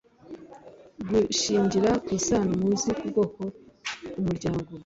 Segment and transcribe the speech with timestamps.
[1.09, 3.41] gushingira ku isano muzi ku bwoko
[4.11, 4.69] ku muryango